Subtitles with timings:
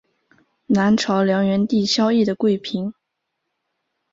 [0.65, 2.91] 南朝梁元帝萧绎的贵嫔。